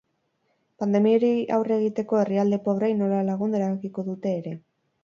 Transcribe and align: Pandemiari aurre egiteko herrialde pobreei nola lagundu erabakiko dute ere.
Pandemiari 0.83 1.29
aurre 1.59 1.77
egiteko 1.83 2.21
herrialde 2.23 2.61
pobreei 2.67 2.99
nola 3.05 3.25
lagundu 3.33 3.63
erabakiko 3.63 4.09
dute 4.11 4.37
ere. 4.43 4.59